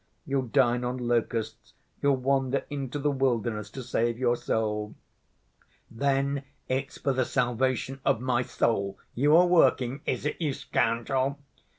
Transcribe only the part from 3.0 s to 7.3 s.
wilderness to save your soul!" "Then it's for the